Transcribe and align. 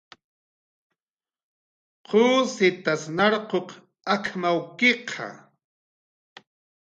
"¿Qusitas 2.07 3.03
narquq 3.17 3.69
ak""mawkiqa?" 4.13 5.29